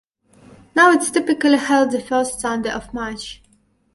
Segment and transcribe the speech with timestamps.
[0.75, 3.43] Now it is typically held the first Sunday of March.